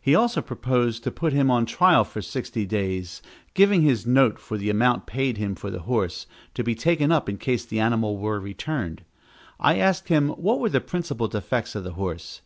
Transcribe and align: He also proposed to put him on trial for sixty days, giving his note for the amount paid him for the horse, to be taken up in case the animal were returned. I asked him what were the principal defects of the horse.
He 0.00 0.14
also 0.14 0.40
proposed 0.40 1.02
to 1.02 1.10
put 1.10 1.32
him 1.32 1.50
on 1.50 1.66
trial 1.66 2.04
for 2.04 2.22
sixty 2.22 2.64
days, 2.64 3.20
giving 3.54 3.82
his 3.82 4.06
note 4.06 4.38
for 4.38 4.56
the 4.56 4.70
amount 4.70 5.06
paid 5.06 5.36
him 5.36 5.56
for 5.56 5.68
the 5.68 5.80
horse, 5.80 6.28
to 6.54 6.62
be 6.62 6.76
taken 6.76 7.10
up 7.10 7.28
in 7.28 7.38
case 7.38 7.64
the 7.64 7.80
animal 7.80 8.16
were 8.16 8.38
returned. 8.38 9.02
I 9.58 9.78
asked 9.78 10.06
him 10.06 10.28
what 10.28 10.60
were 10.60 10.70
the 10.70 10.80
principal 10.80 11.26
defects 11.26 11.74
of 11.74 11.82
the 11.82 11.94
horse. 11.94 12.40